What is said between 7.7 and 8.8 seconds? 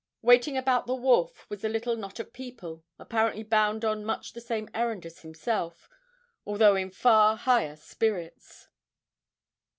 spirits.